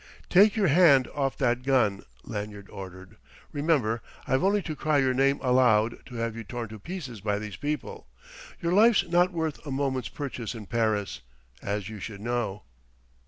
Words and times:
"Take 0.31 0.55
your 0.55 0.65
hand 0.65 1.07
off 1.13 1.37
that 1.37 1.61
gun," 1.61 2.01
Lanyard 2.23 2.71
ordered. 2.71 3.17
"Remember 3.51 4.01
I've 4.25 4.43
only 4.43 4.63
to 4.63 4.75
cry 4.75 4.97
your 4.97 5.13
name 5.13 5.37
aloud 5.43 6.03
to 6.07 6.15
have 6.15 6.35
you 6.35 6.43
torn 6.43 6.69
to 6.69 6.79
pieces 6.79 7.21
by 7.21 7.37
these 7.37 7.55
people. 7.55 8.07
Your 8.59 8.73
life's 8.73 9.07
not 9.07 9.31
worth 9.31 9.63
a 9.63 9.69
moment's 9.69 10.09
purchase 10.09 10.55
in 10.55 10.65
Paris 10.65 11.21
as 11.61 11.87
you 11.87 11.99
should 11.99 12.21
know." 12.21 12.63